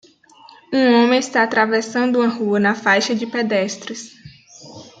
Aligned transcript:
Um 0.73 0.93
homem 1.03 1.19
está 1.19 1.43
atravessando 1.43 2.17
uma 2.21 2.27
rua 2.27 2.59
na 2.59 2.73
faixa 2.73 3.13
de 3.13 3.27
pedestres. 3.27 4.13